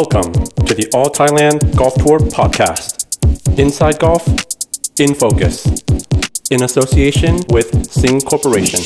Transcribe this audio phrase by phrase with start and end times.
[0.00, 0.30] Welcome
[0.66, 2.86] to the All Thailand Golf Tour podcast.
[3.64, 4.22] Inside Golf,
[5.04, 5.54] in focus,
[6.54, 7.68] in association with
[7.98, 8.82] Sing Corporation.
[8.82, 8.84] ส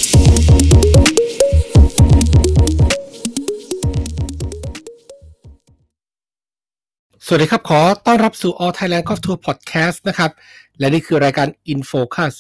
[7.33, 10.31] วัสดีครับ ขอต้อนรับสู่ All Thailand Golf Tour Podcast นะครับ
[10.79, 12.35] และนี่คือรายการ InFocus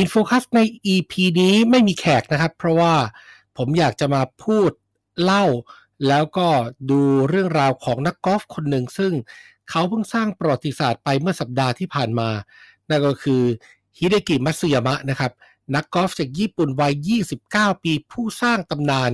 [0.00, 0.60] InFocus ใน
[0.92, 2.94] EP นี้ไม่มีแขกนะครับ เพราะว่า
[3.56, 4.70] ผมอยากจะมาพูด
[5.24, 5.46] เล่า
[6.08, 6.48] แล้วก็
[6.90, 9.12] ดูเรื่องราวของนักกอล์ฟคนหนึ่ง ซึ่ง
[9.70, 12.30] เขาเพิ่งสร้างประวัติศาสตร์ไปเมื่อสัปดาห์ที่ผ่านมา
[12.88, 13.42] นั่นก็คือ
[13.98, 15.32] ฮิเดกิมัตสึยามะนะครับ
[15.74, 16.94] นักกอล์ฟจากญี่ปุ่นวัย
[17.38, 19.10] 29 ปีผู้สร้างตำนาน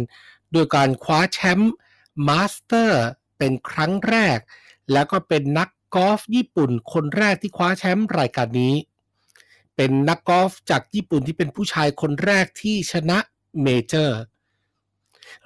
[0.53, 1.73] โดยการคว้าแชมป์
[2.29, 3.03] มาสเตอร์
[3.39, 4.39] เป็นครั้งแรก
[4.93, 8.75] แล้วก็เป็นนักกอล์ฟญี่ปุ่นคนแรกที่คว้าแชมป์รายการนี้
[9.77, 13.19] เป็นนักกอล์ฟจากญี่ปุ่นที่เป็นผู้ชายคนแรกที่ชนะ
[13.63, 14.19] เมเจอร์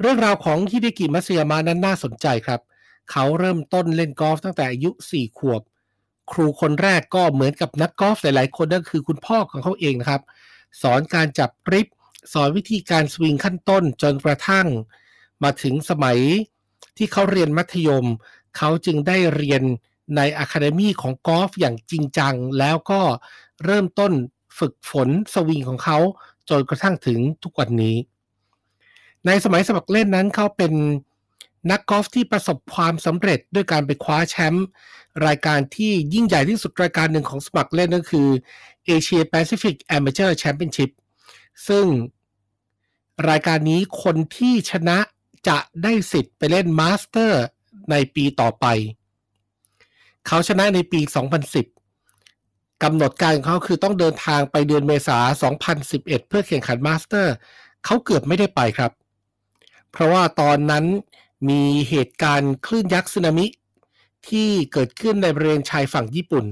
[0.01, 2.61] เรื่องราวของฮิเดกิมัสยามะนั้นน่าสนใจครับ
[3.11, 5.63] เขาเริ่มต้นเล่นกอล์ฟตั้งแต่อายุ 4 ขวบ
[6.31, 10.23] ครูคนแรกก็เหมือนกับนักกอล์ฟหลายๆ คนนั่นคือคุณพ่อของเขาเองนะครับ
[10.83, 11.89] สอนการจับริป
[12.33, 14.67] สอนวิธีการสวิงขั้นต้นจนกระทั่ง
[15.43, 16.19] มาถึงสมัย
[16.97, 18.07] ที่เขาเรียนมัธยม
[18.57, 19.63] เขาจึงได้เรียน
[20.17, 23.01] ในอะคาเดมีของกอล์ฟอย่างจริงจัง แล้วก็
[23.65, 24.13] เริ่มต้น
[24.59, 25.99] ฝึกฝนสวิงของเขา
[26.51, 27.97] จนกระทั่งถึงทุกวันนี้
[29.27, 30.73] ในสมัยสมัครเล่นนั้นเขาเป็น
[31.71, 34.67] นักกอล์ฟที่ประสบความสำเร็จด้วยการไปคว้าแชมป์
[35.27, 38.29] รายการที่ยิ่งใหญ่ที่สุดรายการหนึ่งของสมัครเล่นนั่นคือ
[38.89, 40.91] Asia Pacific Amateur Championship
[41.69, 41.87] ซึ่ง
[43.31, 44.99] รายการนี้คนที่ชนะ
[45.49, 47.43] จะได้สิทธิ์ไปเล่นมาสเตอร์
[47.91, 48.67] ในปีต่อไป
[50.27, 51.01] เขาชนะในปี
[51.87, 55.19] 2010 กำหนดการของเขาคือต้องเดินทางไปเดือนเมษา
[55.73, 57.35] 2011 เพื่อแข่งขันมาสเตอร์
[57.85, 58.93] เขาเกือบไม่ได้ไปครับ
[59.93, 60.85] เพราะว่าตอนนั้น
[61.49, 63.47] มีเหตุการณ์คลื่นยักษ์สึนามิ
[64.29, 66.47] ที่เกิดขึ้นในบริเวณชายฝั่งญี่ปุ่น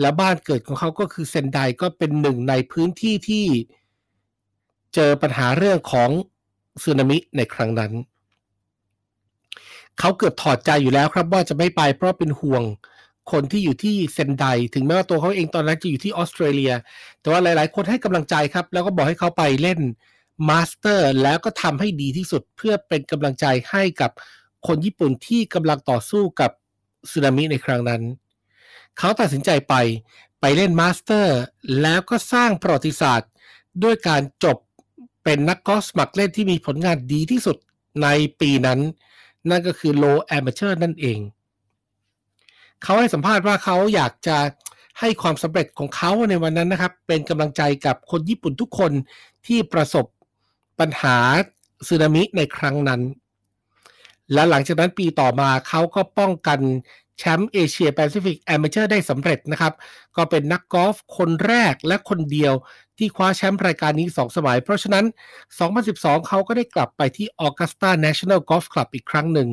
[0.00, 3.46] และบ้านเกิดของเขาก็คือเซนไดก็เป็นหนึ่งในพื้นที่ที่
[4.94, 6.10] เจอปัญหาเรื่องของ
[6.82, 7.92] สึนามิในครั้งนั้น
[9.98, 12.62] เขาเกือบถอดใจอยู่แล้วครับว่าจะไม่ไปเพราะเป็นห่วง
[13.32, 16.72] คนที่อยู่ที่เซนไดถึงแม้ว่าตัวเขาเองตอนนั้นจะอยู่ที่ออสเตรเลีย
[17.20, 19.80] แต่ว่าหลาย ๆ คนให้กำลังใจครับ แล้วก็บอกให้เขาไปเล่น
[20.48, 24.10] มาสเตอร์แล้วก็ทำให้ดีที่สุดเพื่อเป็นกำลังใจให้กับ
[24.66, 26.50] คนญี่ปุ่นที่กำลังต่อสู้กับ
[27.10, 28.02] สึนามิในครั้งนั้น
[28.98, 29.74] เขาตัดสินใจไป
[30.40, 31.38] ไปเล่นมาสเตอร์
[31.82, 33.30] แล้วก็สร้างประวัติศาสตร์
[33.82, 34.56] ด้วยการจบ
[35.24, 37.56] เป็นนักกอล์ฟสมัครเล่นที่มีผลงานดีที่สุด
[38.02, 38.08] ใน
[38.40, 38.80] ปีนั้น
[39.50, 41.18] นั่นก็คือ Low Amateur นั่นเอง
[42.82, 44.36] เขาให้สัมภาษณ์ว่าเขาอยากจะ
[45.00, 48.92] ให้ความสำเร็จของเขาในวันนั้นนะครับ เป็นกำลังใจกับคนญี่ปุ่นทุกคน
[49.46, 50.04] ที่ประสบ
[50.80, 51.16] ปัญหา
[51.88, 53.02] สึนามิในครั้งนั้น
[54.32, 56.60] และหลังจากนั้นปีต่อมาเขาก็ป้องกัน
[57.18, 59.72] แชมป์เอเชียแปซิฟิก Amateur ได้สำเร็จนะครับ
[60.16, 62.54] ก็เป็นนักกอล์ฟคนแรกและคนเดียว
[62.98, 65.04] ที่คว้าแชมป์รายการนี้ 2 สมัย เพราะฉะนั้น
[65.66, 69.48] 2012 เขาก็ได้กลับไปที่ Augusta National Golf Club อีกครั้งหนึ่ง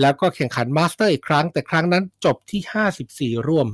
[0.00, 3.68] แล้วก็แข่งขันมาสเตอร์อีกครั้ง แต่ครั้งนั้นจบที่ 54 ร่วม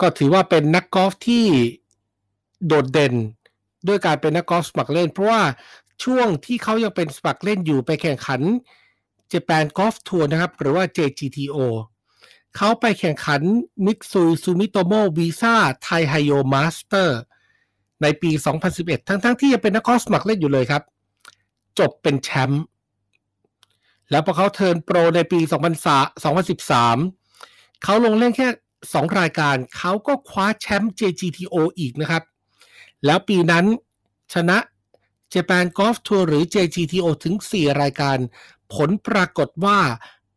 [0.00, 1.44] ก็ถือว่าเป็นนักกอล์ฟที่
[2.66, 3.14] โดดเด่น
[3.88, 5.42] ด้วยการเป็นนักกอล์ฟสมัครเล่น เพราะว่า
[6.04, 8.40] ช่วงที่เขายังเป็นสมัครเล่นอยู่ไปแข่งขัน
[9.32, 11.56] Japan Golf Tour นะครับ หรือว่า JGTO
[12.56, 13.40] เขาไปแข่งขัน
[13.86, 17.18] Mitsui Sumitomo Visa Taiheiyo Masters
[18.02, 18.30] ในปี
[18.70, 20.82] 2011 ทั้งๆที่ยังเป็นนักกอล์ฟสมัครเล่นอยู่เลยครับ
[21.78, 22.64] จบเป็นแชมป์
[24.10, 25.40] แล้วพอเขา turn pro ในปี
[26.20, 28.48] 2013 เขาลงเล่นแค่
[28.82, 32.22] 2 รายการ เขาก็คว้าแชมป์ JGTO อีกนะครับ
[33.04, 33.64] แล้วปีนั้น
[34.34, 34.58] ชนะ
[35.34, 38.18] Japan Golf Tour หรือ JGTO ถึง 4 รายการ
[38.74, 39.78] ผลปรากฏว่า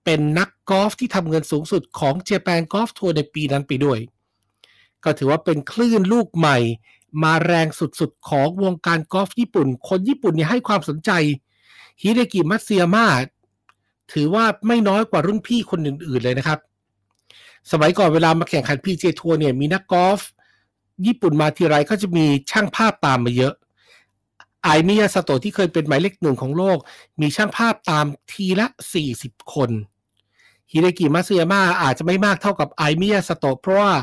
[0.05, 3.99] เป็นนักกอล์ฟที่ทำเงินสูงสุดของ Japan Golf Tour ในปีนั้นไปด้วย
[5.03, 6.57] ก็ถือว่าเป็นคลื่นลูกใหม่
[7.23, 11.11] มาแรงสุดๆ ของวงการกอล์ฟญี่ปุ่น คนญี่ปุ่นเนี่ยให้ความสนใจ
[12.01, 13.06] ฮิเดกิมัตสึยมะ
[14.13, 16.59] ถือว่าไม่น้อยกว่ารุ่นพี่คนอื่นๆเลยนะครับ
[17.71, 20.19] สมัยก่อนเวลามาแข่งขัน PJ ทัวร์เนี่ยมีนักกอล์ฟ
[21.06, 23.53] ญี่ปุ่นมาทีไรก็จะมีช่างภาพตามมาเยอะ
[24.63, 26.77] ไอมิยาสโตที่เคยเป็นหมายเลขหนึ่งของโลก
[27.21, 28.68] มีช่างภาพตามทีละ
[29.12, 29.71] 40 คน
[30.71, 33.94] ฮิเดกิมัตสึยามะอาจจะไม่มากเท่ากับไอมิยาสโตเพราะว่า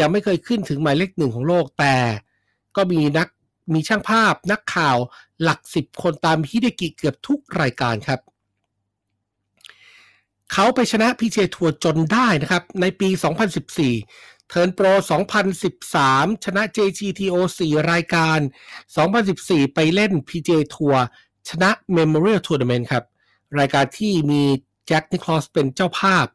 [0.00, 1.96] ยังไม่เคยขึ้นถึงหมายเลขหนึ่งของโลกแต่
[2.76, 3.28] ก็มีนัก
[3.74, 4.96] มีช่างภาพนักข่าว
[5.42, 8.20] หลักสิบคนตามฮิเดกิเกือบทุกรายการครับ
[10.52, 13.08] เขาไปชนะพีเจทัวร์จนได้นะครับ ในปี
[13.80, 14.86] 2014 เทิร์นโปร
[15.66, 18.38] 2013 ชนะ JGTO 4 รายการ
[19.26, 21.02] 2014 ไปเล่น PJ ทัวร์
[21.48, 23.04] ชนะ Memorial Tournament ครับ
[23.58, 24.42] รายการที่มี
[24.86, 26.26] แจ็คนิคลอสเป็นเจ้าภาพ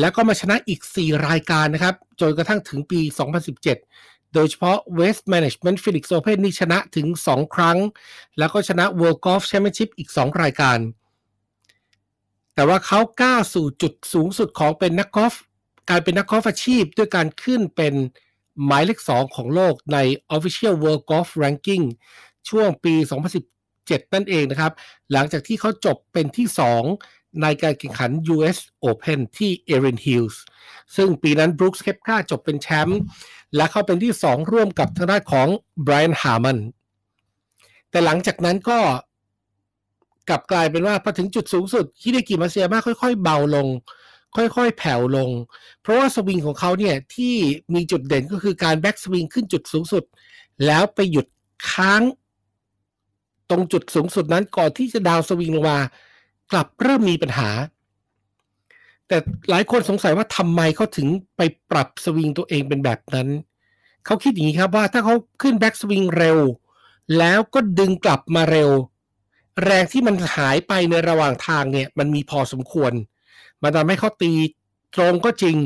[0.00, 3.00] แล้วก็มาชนะอีก 4 รายการนะครับ จนกระทั่งถึงปี
[3.66, 7.78] 2017 โดยเฉพาะ West Management Felix Open นี่ชนะถึง 2 ครั้ง
[8.38, 10.78] แล้วก็ชนะ World Golf Championship อีก 2 รายการ
[12.54, 15.34] แต่ว่าเขาก้าวสู่จุดสูงสุดของเป็นนักกอล์ฟ
[15.90, 17.94] การเป็นนักกอล์ฟอาชีพด้วยการขึ้นเป็น
[18.64, 19.98] หมายเลข2ของโลกใน
[20.36, 21.84] Official World Golf Ranking
[22.48, 22.94] ช่วงปี
[23.54, 24.72] 2017 นั่นเองนะครับ
[25.12, 26.46] หลังจากที่เขาจบเป็นที่
[26.92, 28.58] 2ในการแข่งขัน US
[28.88, 30.36] Open ที่ Erin Hills
[30.96, 33.00] ซึ่งปีนั้น Brooks k e p k a จบเป็นแชมป์
[33.56, 35.48] และเขาเป็นที่ 2 ร่วมกับทางด้านของ
[35.86, 36.58] Brian Harman
[37.90, 38.78] แต่หลังจากนั้นก็
[40.28, 43.66] กลับกลายเป็นว่าพอถึงจุดสูงสุดฮิเดกิมาเซียมาค่อย ๆ เบาลง
[44.36, 45.30] ค่อยๆ แผ่วลง
[45.82, 47.34] เพราะว่าสวิงของเขาเนี่ยที่
[47.74, 50.04] มีจุดเด่นก็คือการแบ็กสวิงขึ้นจุดสูงสุด
[50.66, 51.26] แล้วไปหยุด
[51.70, 52.02] ค้าง
[53.50, 55.78] ตรงจุดสูงสุดนั้นก่อนที่จะดาวสวิงลงมา
[56.52, 57.50] กลับเริ่มมีปัญหา
[59.08, 59.16] แต่
[59.50, 61.40] หลายคนสงสัยว่าทำไมเขาถึงไป
[61.70, 63.28] ปรับสวิงตัวเองเป็นแบบนั้น
[64.06, 66.38] เขาคิดอย่างนี้ครับว่าถ้าเขาขึ้น backswing เร็ว
[67.18, 68.70] แล้วก็ดึงกลับมาเร็ว
[69.64, 72.92] แรงที่มันหายไปในระหว่างทางเนี่ยมันมีพอสมควร
[73.64, 74.32] มันทำให้เขาตี
[74.94, 75.56] ตรงก็จริง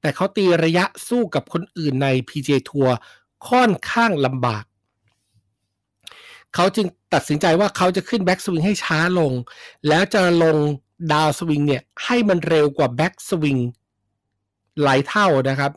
[0.00, 2.94] แต่เขาตีระยะสู้กับคนอื่นใน PJ ทัวร์
[3.48, 4.64] ค่อนข้างลำบาก
[6.54, 9.32] เขาจึงตัดสินใจว่าเขาจะขึ้น backswing ให้ช้าลง
[9.88, 10.56] แล้วจะลง
[11.12, 13.58] downswing เนี่ยให้มันเร็วกว่า backswing
[14.82, 15.72] หลายเท่านะครับ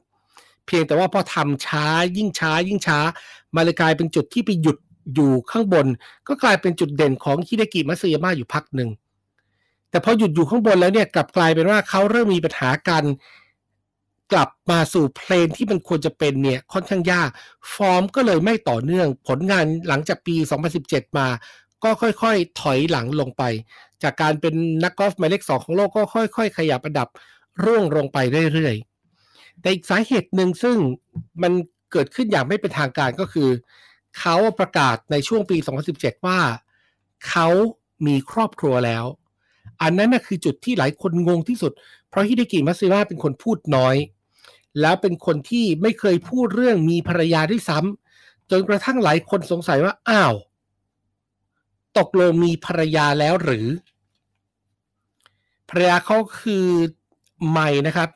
[0.66, 1.86] เพียงแต่ว่าพอทำช้า
[2.18, 3.00] ยิ่งช้ายิ่งช้า
[3.56, 4.78] มาเลยกลายเป็นจุดที่ไปหยุด
[5.14, 5.88] อยู่ข้างบน
[6.28, 8.90] ก็กลายเป็นจุดเด่นของฮิเดกิมัสยาม่าอยู่พักหนึ่ง
[9.92, 13.06] แต่พอหยุดอยู่ข้างบนแล้วเนี่ยกลับกลายเป็นว่าเขาเริ่มมีปัญหาการ
[14.32, 17.30] กลับมาสู่เพลนที่มันควรจะเป็นเนี่ยค่อนข้างยาก
[17.74, 20.36] ฟอร์มก็เลยไม่ต่อเนื่อง ผลงานหลังจากปี
[20.78, 21.28] 2017 มา
[21.84, 23.44] ก็ค่อยๆ ถอยหลังลงไป
[24.04, 27.08] จากการเป็นนักกอล์ฟหมายเลขสองของโลกก็ค่อย ๆ ขยับอันดับ
[27.64, 28.18] ร่วงลงไป
[28.54, 30.78] เรื่อยๆ แต่อีกสาเหตุหนึ่งซึ่ง
[31.44, 31.54] มัน
[31.92, 33.50] เกิดขึ้นอย่างไม่เป็นทางการก็คือ
[34.20, 35.58] เขาประกาศในช่วงปี
[35.92, 36.40] 2017 ว่า
[37.30, 37.48] เขา
[38.08, 39.06] มีครอบครัวแล้ว
[39.82, 41.72] อันนั้นนะคือจุดที่หลายคนงงที่สุด
[42.10, 43.96] เพราะฮิเดกิมัตสึยาม่าเป็นคนพูดน้อย
[44.82, 50.34] แล้วเป็นคนที่ไม่เคยพูดเรื่องมีภรรยาด้วยซ้ำจนกระทั่งหลายคนสงสัยว่าอ้าว
[51.98, 53.68] ตกลงมีภรรยาแล้วหรือ
[55.70, 56.68] ภรรยาเขาคือ
[57.52, 58.10] ไมนะครับ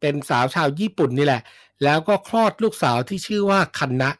[0.00, 1.42] เป็นสาวชาวญี่ปุ่นนี่แหละ
[1.84, 4.10] แล้วก็คลอดลูกสาวที่ชื่อว่าคันนะ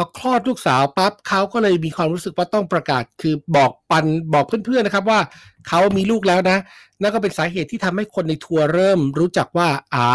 [0.00, 4.04] พอคลอดลูกสาวปั๊บเขาก็เลยมีความรู้สึกว่าต้องประกาศ คือบอกปัน
[4.34, 5.20] บอกเพื่อนๆนะครับว่า
[5.68, 6.58] เขามีลูกแล้วนะ
[7.02, 10.08] นั่นก็เป็นสาเหตุที่ทำให้คนในทัวร์เริ่มรู้จักว่าอ่า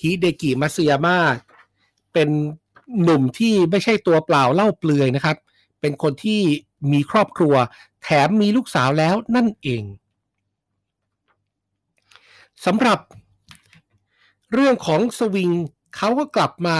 [0.00, 1.18] ฮิเดกิมัตสึยาม่า
[2.12, 2.28] เป็น
[3.02, 5.36] หนุ่มที่ไม่ใช่ตัวเปล่าเล่าเปลือยนะครับ
[5.80, 6.40] เป็นคนที่
[6.92, 7.54] มีครอบครัว
[8.02, 9.82] แถมมีลูกสาวแล้วนั่นเอง
[12.64, 12.98] สำหรับ
[14.52, 15.50] เรื่องของสวิง
[15.96, 16.76] เขาก็กลับมา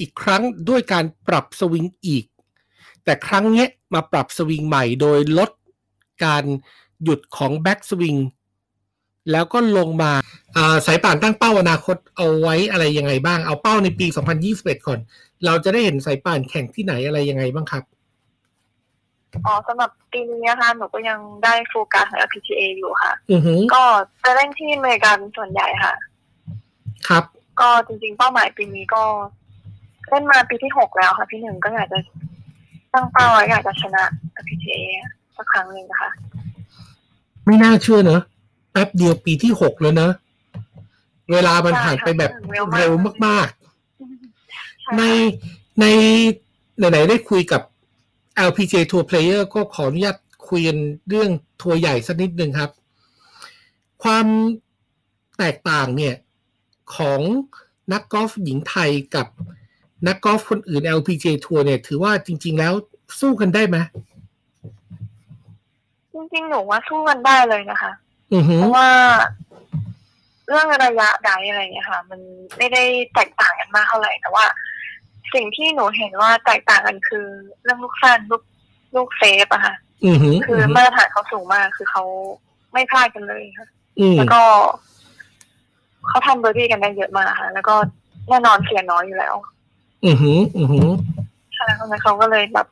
[0.00, 2.24] อีกครั้งด้วยการปรับสวิงอีก
[3.04, 5.50] แต่ครั้งนี้มาปรับสวิงใหม่โดยลด
[6.24, 6.44] การ
[7.04, 8.16] หยุดของแบ็กสวิง
[9.30, 10.12] แล้วก็ลงมา
[10.86, 14.06] สายป่านตั้งเป้าอนาคตเอาไว้อะไรยังไงบ้าง เอาเป้าในปี
[14.46, 15.00] 2021 ก่อน
[15.44, 17.84] เราจะได้เห็นสายป่านแข่งที่ไหนอะไรยังไงบ้างครับ
[19.46, 23.84] อ๋อสำหรับปีนี้นะคะหนูก็ยังได้โฟกัสใน LPGA อยู่ค่ะอือหือก็
[24.22, 25.94] จะเล่นที่อเมริกันส่วนใหญ่ค่ะ
[27.08, 27.24] ครับ
[27.60, 29.04] ก็จริงๆ เป้าหมายปีนี้ก็
[30.10, 31.98] เล่นมาปีที่หกแล้วค่ะ พี่หนึ่งก็อยากจะ
[32.92, 34.04] ตั้งเป้าไว้อยากจะชนะ
[34.42, 34.76] LPGA
[35.36, 36.10] สักครั้งหนึ่งนะคะ
[37.46, 38.22] ไม่น่าเชื่อเนอะ
[38.72, 40.12] แป๊บเดียวปีที่หกแล้วเนอะ
[41.32, 42.92] เวลามันผ่านไปแบบเร็ว
[43.26, 43.48] มาก
[44.82, 45.02] ใช่ๆใน
[45.80, 45.84] ใน
[46.90, 47.62] ไหนๆได้คุยกับ
[48.48, 50.16] LPGA Tour Player ก็ขออนุญาต
[50.48, 51.30] คุยกันเรื่อง
[51.62, 52.70] ทัวร์ใหญ่สักนิดหนึ่งครับ
[54.02, 54.26] ความ
[55.38, 56.14] แตกต่างเนี่ย
[56.96, 57.20] ของ
[57.92, 59.26] นักกอล์ฟหญิงไทยกับ
[60.06, 62.72] นักกอล์ฟคนอื่น LPGA ทัวร์เนี่ย ถือว่าจริง ๆ แล้ว
[63.20, 63.76] สู้กันได้ไหม
[66.14, 67.92] จริงๆหนูว่าสู้กันได้เลยนะคะ
[68.34, 68.88] อือหือเพราะว่า
[70.48, 72.20] เรื่องระยะใดอะไรอย่างเงี้ยค่ะ มัน
[72.58, 72.82] ไม่ได้
[73.14, 74.44] แตกต่างกันมากเท่าไหร่แต่ว่า
[75.34, 77.26] สิ่งที่หนูเห็นว่าแตกต่างกันคือ
[77.62, 78.42] เรื่องลูกสั้นลูก
[78.94, 82.04] ลูก save อะค่ะอือหือคือมาตรฐานเขาสูงมากคือเขา
[82.72, 83.68] ไม่พลาดกันเลยค่ะ
[84.00, 84.42] อืมแล้วก็
[86.08, 87.74] เขาทำเบอร์ดี้กันได้เยอะมากค่ะ แล้วก็
[88.28, 89.34] แน่นอนเสียน้อยอยู่แล้ว
[90.06, 90.88] อือหือ อือหือ
[91.54, 92.66] ใช่เพราะฉะนั้นเขาก็เลยแบบ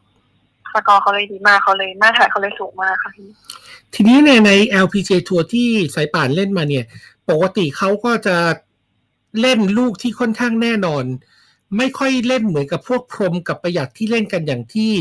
[0.72, 3.28] สกอร์เขาเลยดีมากเขาเลยมาตรฐานเขาเลยสูงมากค่ะพี่
[3.94, 4.50] ทีนี้ในใน
[4.84, 6.84] LPGA ทัวร์ที่สายป่านเล่นมาเนี่ย
[7.30, 8.36] ปกติเขาก็จะ
[9.40, 11.04] เล่นลูกที่ค่อนข้างแน่นอน
[11.76, 14.92] ไม่ค่อยเล่นเหมือนกับพวกพรหมกับประหยัดที่เล่นกันอย่างที่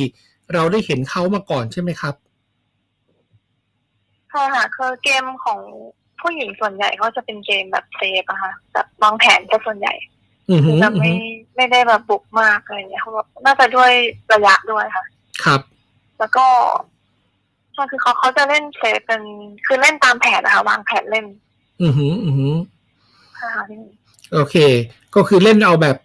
[0.54, 2.16] เราได้เห็นเขามาก่อนใช่ไหมครับ
[4.30, 5.60] ใช่ช่ค่ะคือเกมของ
[6.22, 10.17] ผู้หญิงส่วนใหญ่ก็จะเป็นเกมแบบเซฟอะค่ะแบบวางแผนจะส่วนใหญ่อือหือ
[10.84, 11.14] จะไม่
[11.56, 13.92] ไม่ได้แบบบุกมากอะไรอย่างเงี้ยเขาบอกน่าจะด้วย
[14.34, 15.06] ระยะด้วยค่ะ
[15.44, 15.62] ครับ
[16.20, 16.46] แล้วก็
[17.74, 19.22] ใช่คือเขาเขาจะเล่นเซฟเป็น
[19.66, 21.26] คือเล่นตามแผนนะคะวางแผนเล่น
[21.82, 22.56] อือหือ อือหือ
[23.36, 23.92] ใช่ค่ะพี่หนึ่ง
[24.34, 24.56] โอเค
[25.16, 25.98] ก็คือเล่นเอาแบบ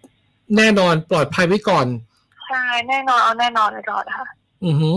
[0.57, 1.87] แน่นอนปลอดภัยไว้ก่อน
[2.47, 4.27] ใช่แน่นอนเอาแน่นอนไว้ก่อนนะคะ
[4.65, 4.95] อือหือ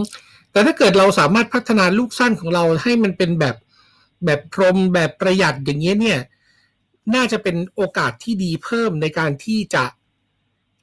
[0.52, 3.56] แต่ถ้าเกิดเราสามารถพัฒนาลูกสั้นของเราให้มันเป็นแบบ
[4.26, 6.20] แบบพรมแบบประหยัดอย่างเงี้ยเนี่ย
[7.14, 9.84] น่าจะเป็นโอกาสที่ดีเพิ่มในการที่จะ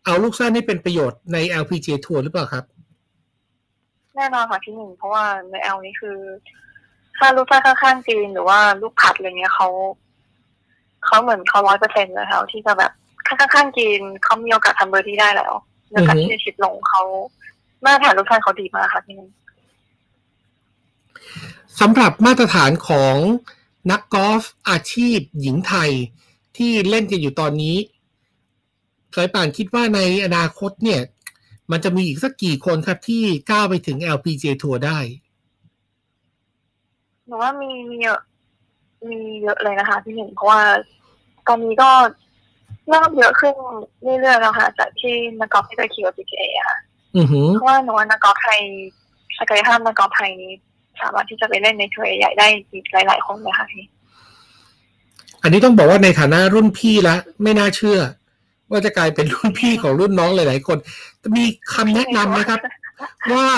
[0.05, 2.65] เอาลูกสั้นให้เป็นประโยชน์ใน LPG ทัวร์หรือเปล่าครับ
[4.17, 6.19] แน่นอนค่ะพี่หนึ่งเพราะว่าในแอลนี้คือ
[7.17, 9.69] ถ้าลูกฟ้าข้างๆจีนหรือว่าลูกผัดอะไรเงี้ยเขา
[11.07, 12.93] เขาเหมือนเขาร้อยเปอร์เซ็นต์เลยค่ะที่จะแบบ
[13.27, 15.53] ข้างๆจีนเขามีโอกาสทำเบอร์ที่ได้แล้ว
[15.91, 17.03] มีโอกาสที่จะชิดลงเขา
[17.85, 19.31] มาตรฐานลูกฟ้าเขาดีมากค่ะพี่หนึ่ง
[21.81, 23.17] สำหรับมาตรฐานของ
[23.91, 25.91] นักกอล์ฟอาชีพหญิงไทย
[26.57, 27.77] ที่เล่นกันอยู่ตอนนี้
[29.15, 31.01] สายป่านคิดว่าในอนาคตเนี่ย
[31.71, 34.99] มันจะมีอีกสักกี่คนครับที่ก้าวไปถึง LPGA ทัวร์ได้
[37.27, 38.21] หนูว่ามีมีเยอะ
[39.11, 40.63] มีเยอะเลยนะคะพี่หนึ่งเพราะว่า
[41.47, 41.91] ตอนนี้ก็
[42.93, 43.55] รอบเยอะขึ้น
[44.03, 46.79] เรื่อยๆแล้วค่ะจากที่นักกอล์ฟที่ไปขี่กับ PGA อะค่ะ
[47.17, 48.61] อือหือเพราะว่าหนูว่านักกอล์ฟไทย
[49.39, 50.53] ศักยภาพนักกอล์ฟไทยนี้
[51.01, 53.85] สามารถที่จะไปเล่นในทัวร์ใหญ่ได้อีกหลาย ๆ คนเลยค่ะพี่
[55.43, 58.01] อันนี้ต้องบอกว่าในฐานะรุ่นพี่ละไม่น่าเชื่อ
[58.71, 60.79] ว่าจะกลายเป็นรุ่นพี่ของรุ่นน้องหลาย ๆ คน
[61.37, 61.45] มี
[61.75, 62.61] คำแนะนำนะครับ
[63.33, 63.49] ว่า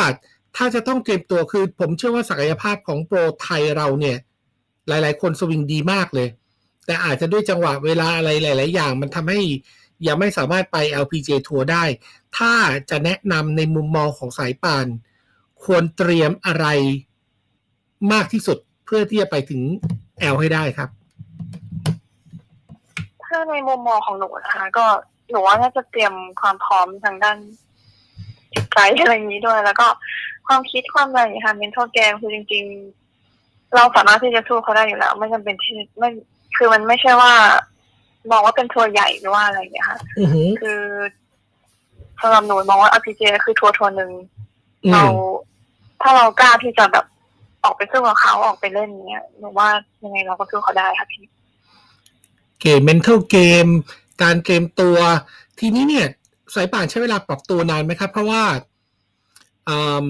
[0.57, 4.17] ถ้าจะต้องเตรียมตัวคือผมเชื่อว่าศักยภาพของโปรไทยเราเนี่ย
[4.89, 6.29] หลาย ๆ คนสวิงดีมากเลย
[6.87, 9.41] แต่อาจจะด้วยจังหวะเวลาอะไรหลาย ๆ อย่าง มันทำให้
[10.07, 11.85] ยังไม่สามารถไป LPG ทัวร์ได้
[12.37, 12.53] ถ้า
[12.91, 14.87] จะแนะนำในมุมมองของสายป่าน
[15.65, 16.67] ควรเตรียมอะไร
[18.13, 19.61] มากที่สุดเพื่อที่จะไปถึง
[20.33, 20.89] L ให้ได้ครับ
[23.25, 24.87] ถ้าในมุมมองของหนูนะคะ ก็
[25.31, 27.39] หนูว่าน่าจะเตรียมความพร้อมทางด้าน
[28.53, 29.87] จิตใจอะไรอย่างนี้ด้วย แล้วก็
[30.47, 32.65] ความคิดความอะไรอย่างเงี้ยค่ะ mental game คือจริง
[33.21, 36.09] ๆ เราสามารถที่จะสู้เขาได้อยู่แล้ว ไม่จำเป็นที่ไม่
[36.57, 37.33] คือมันไม่ใช่ว่า
[38.31, 40.81] มองว่าเป็นทัวร์ใหญ่หรือว่าอะไรอย่างเงี้ยค่ะอือหือคือ
[42.21, 44.11] สำหรับหนูมองว่า RPG คือทัวร์ทัวร์หนึ่ง
[44.85, 45.11] อืเราม
[46.03, 47.05] ถ้าเรากล้าที่จะแบบ
[47.65, 49.69] ออกไปสู้กับเขาออกไปเล่นอย่างเงี้ยหนูว่า
[50.05, 51.25] ยังไงเราก็สู้เขาได้ค่ะพี่
[52.61, 53.73] เกม mental game
[54.23, 54.97] การเตรียมตัว
[55.61, 56.07] ทีนี้เนี่ย
[56.55, 58.45] สายป่านใช้เวลาปรับตัวนานไหมครับ เพราะว่า
[59.69, 60.05] อ่า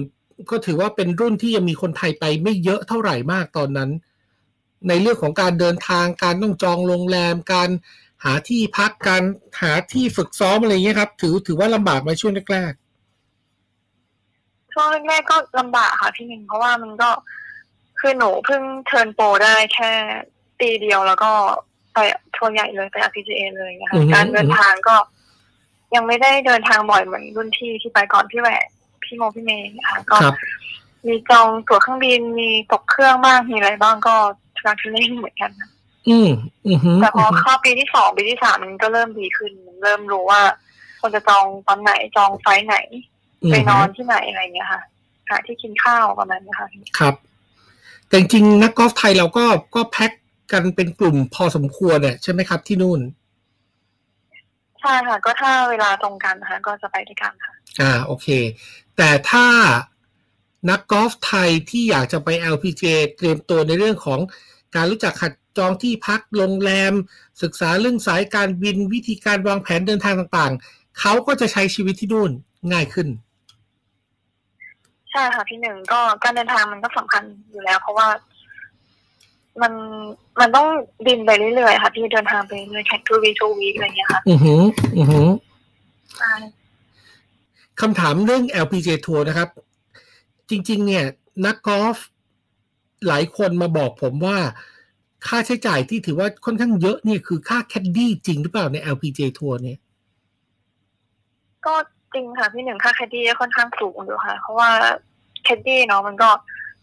[0.49, 3.89] ก็ถือว่าเป็นรุ่นที่ยังมีคนไทยไปไม่เยอะเท่าไหร่มากตอนนั้น
[4.87, 7.69] ในเรื่องของการเดินทางการต้องจองโรงแรม การ
[8.23, 9.23] หาที่พักการ
[9.61, 12.73] หาที่ฝึกซ้อมอะไรอย่างเงี้ยครับ ถือถือว่าลำบากไหมช่วงแรก
[14.73, 17.09] ช่วงแรกๆก็ลำบากค่ะพี่หนึ่งเพราะว่ามันก็
[18.07, 19.91] คือหนูเพิ่งเทิร์นโปรได้แค่
[20.59, 21.31] ปีเดียวแล้วก็
[21.93, 21.97] ไป
[22.35, 24.95] ทัวร์ใหญ่เลยไป RPGA เลยนะอืคะอฮึ การเดินทางก็
[25.95, 28.65] ยังไม่ได้เดินทางบ่อยเหมือนรุ่นพี่ที่ไปก่อนพี่แหวก
[29.03, 30.35] พี่โมพี่เมย์นะคะก็ๆครับ
[31.07, 34.15] มีจองตั๋วเครื่องบินมีตกเครื่องบ้างมีอะไรบ้างก็
[34.55, 35.69] ทุรักทุเลเหมือนกันนะ
[36.09, 36.29] อืม
[36.67, 40.41] อือหือแต่พออือหือเข้าปีที่สองปีที่สามมันก็เริ่มดีขึ้น เริ่มรู้ว่า
[41.01, 42.77] คนจะจองตอนไหนจองไฟล์ไหน
[43.51, 44.81] ไปนอนที่ไหนอะไรอย่างเงี้ยค่ะ
[45.29, 46.67] หาที่กินข้าวประมาณนี้ค่ะ
[46.99, 47.15] ครับ
[48.07, 49.45] แต่จริงๆนักกอล์ฟไทยเราก็
[49.75, 50.11] ก็แพ็ก
[50.51, 52.99] กันเป็นกลุ่มพอสมควรเนี่ยใช่ไหมครับที่นู่น
[54.81, 58.27] ใช่ค่ะ ก็ถ้าเวลาตรงกันนะคะก็จะไปด้วยกันค่ะ อ่าโอเค
[58.97, 59.45] แต่ถ้า
[60.69, 64.19] นักกอล์ฟไทยที่อยากจะไป LPGA เตรียมตัวในเรื่องของ
[64.75, 66.93] การรู้จักขัดจองที่พักโรงแรม
[67.41, 72.31] ศึกษาเรื่องสายการบินวิธีการวางแผนเดินทางต่างๆ เขาก็จะใช้ชีวิตที่นู่น
[72.71, 78.07] ง่ายขึ้นใช่ค่ะพี่หนึ่งก็การเดินทางมันก็สำคัญอยู่แล้ว เพราะว่า
[79.61, 79.73] มัน
[80.39, 80.67] มันต้อง
[81.05, 84.61] บินไปเรื่อยๆค่ะพี่เดินทางไปเรื่อยๆแค่ทูวีทูวีอะไรอย่างเงี้ยค่ะ อือหือ
[84.97, 85.27] อือหือ
[86.17, 86.33] ใช่
[87.81, 89.49] คำถามเรื่อง LPGA ทัวร์นะครับ
[90.49, 91.05] จริง ๆ เนี่ย
[91.45, 91.97] นักกอล์ฟ
[93.07, 94.37] หลายคนมาบอกผมว่า
[95.27, 99.77] ค่าใช้จ่ายที่ถือว่าค่อนข้างเยอะเนี่ยคือค่าแคดดี้จริงหรือเปล่าใน LPGA ทัวร์เนี่ย
[101.65, 101.75] ก็
[102.15, 104.69] จริงค่ะพี่หนึ่งค่าแคดดี้ก็ค่อนข้างสูงอยู่ค่ะ เพราะว่า
[105.43, 106.29] แคดดี้เนาะมันก็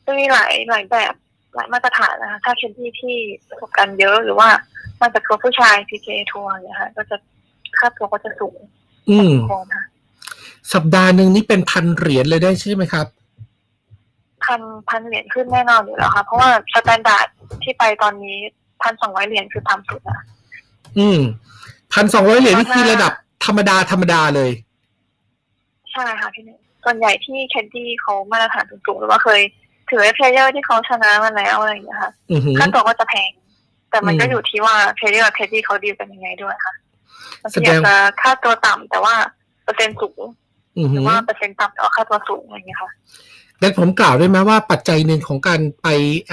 [0.05, 1.15] จะมีหลายหลายแบบ
[1.55, 3.17] หลายมาตรฐานนะคะถ้าแคดดี้ที่
[3.49, 4.49] ประสบการณ์เยอะหรือว่า
[5.01, 7.17] มาจากตัวผู้ชาย PGA ทัวร์เนี่ยค่ะ ก็จะ
[7.79, 8.59] ค่าตัวก็จะสูง
[9.11, 9.83] อืมพอค่ะ
[10.73, 13.07] สัปดาห์หนึ่งนี่เป็นพันเหรียญเลยได้ใช่ไหมครับ
[14.45, 17.27] พันพันเหรียญขึ้นแน่นอนอยู่แล้วค่ะ เพราะว่า standard
[17.63, 18.39] ที่ไปตอนนี้
[18.83, 20.21] พันสองร้อยเหรียญคือต่ำสุดนะ
[20.99, 21.21] อืม
[21.95, 23.13] พันสองร้อยเหรียญนี่คือระดับ
[23.45, 24.51] ธรรมดาธรรมดาเลย
[25.93, 29.41] ใช่ค่ะพี่หนึ่งส่วนใหญ่ที่แคดดี้เขามาตรฐานสูงๆหรือว่าเคย
[29.91, 33.31] ถือว่า player ที่เขาชนะมาแล้วอะไรอย่างเงี้ยค่ะอือหือค่าตัวก็จะแพง
[33.91, 36.75] แต่มันก็อืมอยู่ที่ว่า player กับ player ที่เขาดีลกันยังไงด้วยค่ะ
[37.43, 39.15] บางแสทีดงอาจจะค่าตัวต่ำแต่ว่า
[39.65, 40.21] เปอร์เซ็นต์สูง
[40.79, 42.91] อือหหืรืออว่าเปอร์เซ็นต์ต่ำแต่ว่าค่าตัวสูงอะไรอย่างเงี้ยค่ะ
[43.61, 45.89] งั้นผมกล่าวได้ไหมว่าปัจจัยหนึ่งของการไป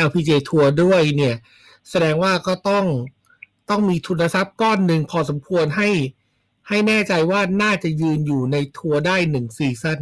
[0.08, 1.36] LPG ทัวร์ด้วยเนี่ย
[1.90, 2.86] แสดงว่าก็ต้อง
[3.70, 5.90] ต้องมีทุนทรัพย์ก้อนหนึ่งพอสมควรให้
[6.70, 10.00] ให้แน่ใจว่าน่าจะยืนอยู่ในทัวร์ได้หนึ่ง season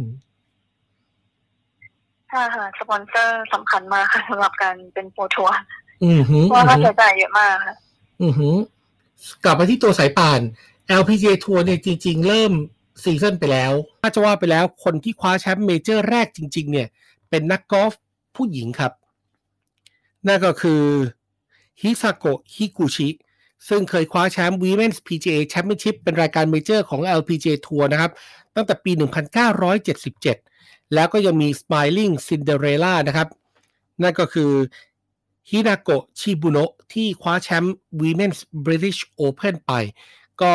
[2.28, 5.52] ใช่ค่ะ สปอนเซอร์สำคัญมากค่ะสำหรับการเป็นโปรทัวร์
[6.04, 7.74] อือหือเพราะว่าค่าใช้จ่ายเยอะมากค่ะ
[8.22, 8.54] อือหือ
[9.44, 10.40] กลับมาที่ตัวสายป่าน
[11.00, 12.52] LPGA ทัวร์เนี่ยจริง ๆ เริ่ม
[13.02, 13.72] season ไปแล้ว
[14.02, 16.88] ถ้าจะว่าไปแล้วคนที่คว้าแชมป์เมเจอร์แรกจริง ๆ เนี่ย
[17.30, 17.92] เป็นนักกอล์ฟ
[18.36, 18.92] ผู้หญิงครับ
[20.26, 20.82] นั่นก็คือ
[21.80, 23.08] ฮิซาโกะฮิกุชิ
[23.68, 28.12] ซึ่งเคยคว้าแชมป์ Women's PGA Championship เป็นรายการเมเจอร์ของ LPGA ทัวร์นะครับ
[28.54, 28.92] ตั้งแต่ปี
[30.12, 33.28] 1977 แล้วก็ยังมี Smiling Cinderella นะครับ
[34.02, 34.52] นั่นก็คือ
[35.50, 39.72] ฮินาโกะชิบุโนะที่คว้าแชมป์ Women's British Open ไป
[40.42, 40.52] ก็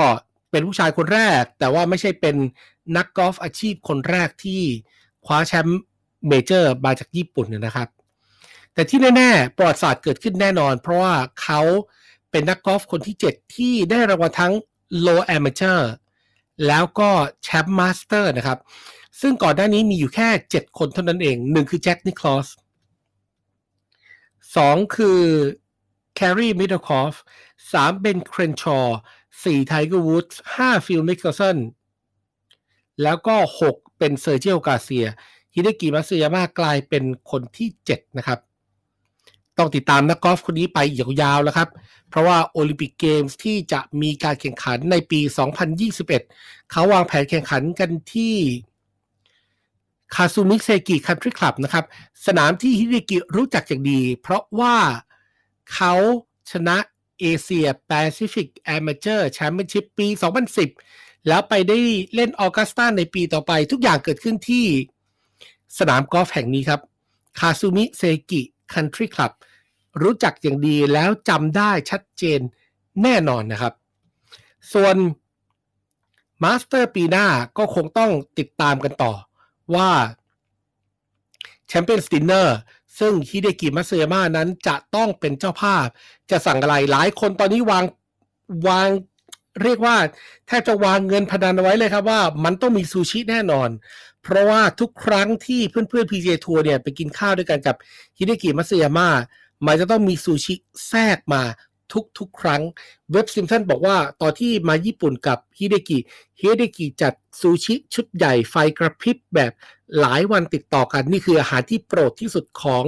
[0.52, 2.36] เป็นผู้ชายคนแรก แต่ว่าไม่ใช่เป็น
[2.98, 4.62] นักกอล์ฟอาชีพคนแรกที่
[5.26, 5.80] คว้าแชมป์
[6.28, 7.88] เมเจอร์มาจากญี่ปุ่นนะครับ
[8.74, 11.62] แต่ที่แน่ ๆ ประวัติศาสตร์เกิดขึ้นแน่นอน เพราะว่าเขา
[12.34, 14.54] เป็นนักกอล์ฟคนที่ 7 ที่ได้รางวัลทั้ง
[15.06, 15.82] Low Amateur
[16.68, 17.10] แล้วก็
[17.44, 18.60] แชมป์มาสเตอร์นะครับ
[19.22, 22.48] ซึ่งก่อนหน้านี้มีอยู่แค่ 7 คนเท่านั้นเองหนึ่งคือแจ็คนิคลอส
[24.56, 25.22] สองคือ
[26.16, 27.14] แคร์รีมิดเดิลคอฟ
[27.72, 28.98] สามเบนเครนชอร์
[29.44, 31.58] สี่ไทเกอร์วูดส์ห้าฟิลมิกเกลสัน
[33.04, 35.08] แล้วก็หกเป็นเซอร์เจียลกาเซีย
[35.54, 38.40] ฮิเดกิมัตสึยามะกลายเป็นคนที่ 7 นะครับ
[39.58, 40.80] ต้องติดตามนักกอล์ฟคนนี้ไป
[41.22, 41.70] ยาวๆแล้วครับ
[42.10, 45.20] เพราะว่าโอลิมปิกเกมส์ที่จะมีการแข่งขันในปี
[45.96, 48.36] 2021 เขาวางแผนแข่งขันกันที่
[50.16, 51.86] คาซูมิเซกิคันทรีคลับนะครับ
[52.26, 54.76] สนามที่ฮิเดกิรู้จักอย่างดี เพราะว่า
[55.74, 55.94] เขา
[56.52, 56.78] ชนะ
[57.20, 60.08] Asia-Pacific Amateur Championship ปี
[60.68, 61.78] 2010 แล้วไปได้
[62.16, 64.66] เล่นออกัสตาในปีต่อไป ทุกอย่างเกิดขึ้นที่
[65.80, 66.82] สนามกอล์ฟแห่งนี้ครับ
[67.40, 68.42] คาซูมิกาเซกิ
[68.74, 69.32] Country Club
[70.02, 72.40] รู้จักอย่างดีแล้วจำได้ชัดเจน
[73.04, 73.74] แน่นอนนะครับ
[74.74, 74.96] ส่วน
[76.44, 79.14] มาสเตอร์ปีหน้าก็คงต้องติดตามกันต่อ
[79.76, 79.90] ว่า
[81.68, 82.58] Champions Dinner
[83.00, 85.86] ซึ่งฮิเดกิมัตสึยามะนั้นจะต้องเป็นเจ้าภาพ
[86.32, 87.84] จะสั่งอะไรหลายคนตอนนี้วาง
[88.68, 88.88] วาง
[89.64, 89.96] เรียกว่า
[90.48, 93.70] แทบจะวางเงินพนันไว้เลยครับว่ามันต้องมีซูชิแน่นอน
[94.24, 97.76] เพราะว่าทุกครั้งที่เพื่อนๆ PJ ทัวร์เนี่ยไปกินข้าวด้วยกันกับ
[98.18, 99.10] ฮิเดกิมัตสึยามะ
[99.66, 100.54] มันจะต้องมีซูชิ
[100.88, 101.44] แทรกมา
[102.20, 102.62] ทุกๆ ครั้ง
[103.12, 105.98] เว็บบ์ ซิมป์สันบอกว่าตอนที่มาญี่ปุ่นกับฮิเดกิ
[106.40, 109.52] ฮิเดกิจัดซูชิชุดใหญ่ไฟกระพริบแบบ
[110.00, 112.84] หลายวันติดต่อกัน นี่คืออาหารที่โปรดที่สุดของ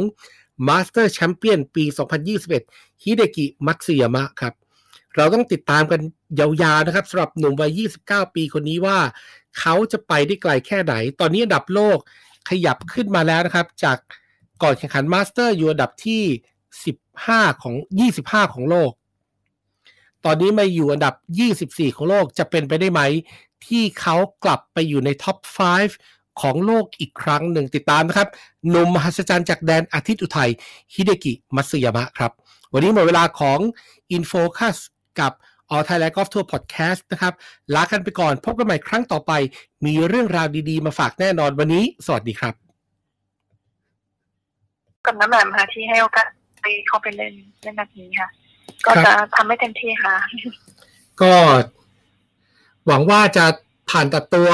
[0.67, 1.83] Master Champion ปี
[2.43, 4.53] 2021ฮิเดกิมัตสึยามะครับ
[5.15, 6.01] เราต้องติดตามกัน
[6.39, 8.97] ยาวๆนะครับสำหรับหนุ่มวัย 29 ปีคนนี้ว่า
[9.59, 11.97] เขาจะไปได้ไกลแค่ไหน ตอนนี้อันดับโลก
[12.49, 13.97] ขยับขึ้นมาแล้วนะครับ จาก
[14.61, 16.23] ก่อนแข่งขันมาสเตอร์อยู่อันดับที่
[16.91, 17.75] 15 ของ
[18.15, 18.91] 25 ของโลก
[20.25, 21.13] ตอนนี้มาอยู่อันดับ
[21.55, 23.01] 24 ของโลกจะเป็นไปได้ไหม
[23.65, 25.37] ที่เขากลับไปอยู่ในท็อป
[25.89, 28.29] 5 ของโลกอีกครั้งหนึ่งติดตามนะครับ
[28.69, 30.51] หนุ่มมหัศจรรย์จากแดนอาทิตย์อุทัย
[30.93, 32.31] ฮิเดกิมัตสึยามะครับ
[32.73, 33.59] วันนี้หมดเวลาของ
[34.15, 34.77] InFocus
[35.19, 35.31] กับ
[35.73, 37.33] All Thailand Golf Tour Podcast นะครับ
[37.75, 39.31] ลากันไปก่อน พบกันใหม่ครั้งต่อไป
[39.85, 42.53] มีเรื่องราวดีๆ มาฝากแน่นอนวันนี้ สวัสดีครับ
[45.05, 46.27] กับน้ำแหลมค่ะที่ให้โอกาส
[46.61, 48.29] ไปเข้าไปเล่นเล่นแบบนี้ค่ะ
[48.85, 50.15] ก็ครับจะทำให้เต็มที่ค่ะ
[51.21, 51.33] ก็
[52.87, 53.45] หวังว่าจะ
[53.89, 54.49] ผ่านตัดตัว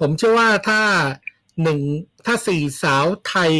[0.00, 0.80] ผมเชื่อว่าถ้า
[1.62, 1.78] หนึ่ง
[2.26, 3.52] ถ้าสี่สาวไทย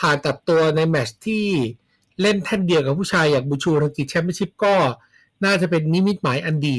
[0.00, 1.46] ผ่านตัดตัวในแมตช์ที่
[2.20, 4.74] เล่นแท่นเดียวกับผู้ชายอย่างบูชูรังกิแชมเปี้ยนชิพก็
[5.44, 6.78] น่าจะเป็นนิมิตหมายอันดี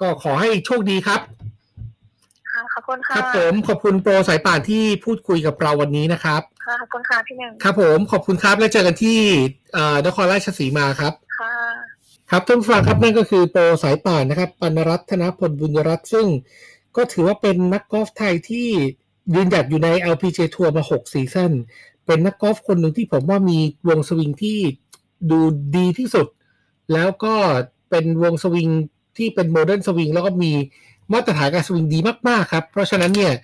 [0.00, 1.20] ก็ขอให้โชคดีครับ
[2.50, 9.18] ค่ะขอบคุณคค่ะรับผมขอบคุณโปรสายป่านที่พูดคุยกับเราวันนี้นะครับค่ะขอบคุณค่ะพี่หนึ่งครับผมขอบคุณครับแล้วเจอกันที่
[9.72, 11.54] เอ่อนครราชสีมาครับค่ะ
[12.30, 16.26] ครับท่านผู้ฟังครับนั่นก็คือโปรสายป่านนะครับปัณณรัตน์ธนพลบุญยรัศมิ์ซึ่ง
[16.96, 18.68] ก็ถือว่าเป็นนักกอล์ฟไทยที่
[19.34, 21.52] ยืนหยัดอยู่ใน LPG ทัวร์มา 6 ซีซั่น
[22.06, 24.58] เป็นนักกอล์ฟคนหนึ่งที่ผมว่ามีวงสวิงที่
[25.30, 25.40] ดู
[25.76, 26.26] ดีที่สุด
[26.92, 27.34] แล้วก็
[27.90, 28.68] เป็นวงสวิง
[29.16, 30.52] ที่เป็น modern swing แล้วก็มี
[31.12, 31.98] มาตรฐานการสวิงดี
[32.28, 33.34] มาก ๆ ครับ เพราะฉะนั้นเนี่ย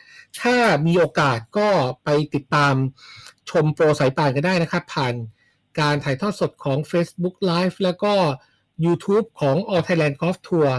[0.42, 1.68] ถ้ามีโอกาสก็
[2.04, 2.74] ไปติดตาม
[3.50, 5.14] ชมโปรสายป่านกันได้นะครับ ผ่าน
[5.80, 8.12] การถ่ายทอดสดของ Facebook Live แล้วก็
[8.84, 10.70] YouTube ของ All Thailand Golf Tour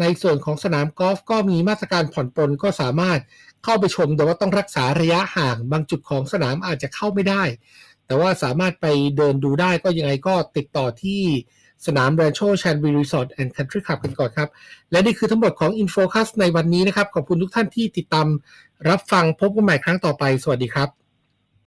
[0.00, 3.20] ในส่วนของสนามกอล์ฟก็มีมาตรการผ่อนปลนก็สามารถ
[3.64, 7.42] เข้าไปชม แต่ว่าต้องรักษาระยะห่างบางจุดของสนามอาจจะเข้าไม่ได้
[8.06, 11.22] แต่ว่าสามารถไปเดินดูได้ก็ยังไงก็ติดต่อที่
[11.86, 14.48] สนามแรนโชชาญวีร์ Resort and Country Club กันก่อนครับ
[14.90, 18.26] และนี่คือทั้งหมดของ InFocus ในวันนี้นะครับ ขอบคุณทุกท่านที่ติดตาม
[18.88, 21.07] รับฟังพบกันใหม่ครั้งต่อไป สวัสดีครับ